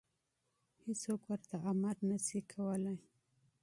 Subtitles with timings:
[0.83, 2.95] هېڅوک ورته امر نشي کولی.